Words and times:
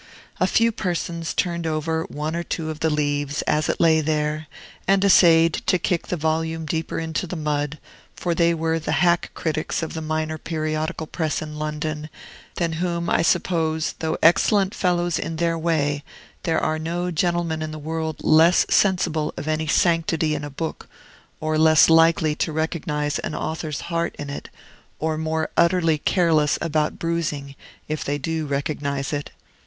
A 0.39 0.47
few 0.47 0.71
persons 0.71 1.31
turned 1.31 1.67
over 1.67 2.05
one 2.05 2.35
or 2.35 2.41
two 2.41 2.71
of 2.71 2.79
the 2.79 2.89
leaves, 2.89 3.43
as 3.43 3.69
it 3.69 3.79
lay 3.79 4.01
there, 4.01 4.47
and 4.87 5.05
essayed 5.05 5.53
to 5.67 5.77
kick 5.77 6.07
the 6.07 6.17
volume 6.17 6.65
deeper 6.65 6.97
into 6.97 7.27
the 7.27 7.35
mud; 7.35 7.77
for 8.15 8.33
they 8.33 8.55
were 8.55 8.79
the 8.79 8.93
hack 9.03 9.29
critics 9.35 9.83
of 9.83 9.93
the 9.93 10.01
minor 10.01 10.39
periodical 10.39 11.05
press 11.05 11.39
in 11.39 11.59
London, 11.59 12.09
than 12.55 12.71
whom, 12.81 13.11
I 13.11 13.21
suppose, 13.21 13.93
though 13.99 14.17
excellent 14.23 14.73
fellows 14.73 15.19
in 15.19 15.35
their 15.35 15.55
way, 15.55 16.03
there 16.41 16.59
are 16.59 16.79
no 16.79 17.11
gentlemen 17.11 17.61
in 17.61 17.69
the 17.69 17.77
world 17.77 18.23
less 18.23 18.65
sensible 18.71 19.35
of 19.37 19.47
any 19.47 19.67
sanctity 19.67 20.33
in 20.33 20.43
a 20.43 20.49
book, 20.49 20.87
or 21.39 21.59
less 21.59 21.91
likely 21.91 22.33
to 22.37 22.51
recognize 22.51 23.19
an 23.19 23.35
author's 23.35 23.81
heart 23.81 24.15
in 24.17 24.31
it, 24.31 24.49
or 24.97 25.15
more 25.15 25.51
utterly 25.55 25.99
careless 25.99 26.57
about 26.59 26.97
bruising, 26.97 27.53
if 27.87 28.03
they 28.03 28.17
do 28.17 28.47
recognize 28.47 29.13
it. 29.13 29.29